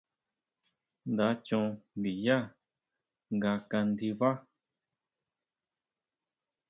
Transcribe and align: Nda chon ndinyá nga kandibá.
Nda 1.11 1.27
chon 1.45 1.67
ndinyá 1.97 2.37
nga 3.35 3.51
kandibá. 3.69 4.29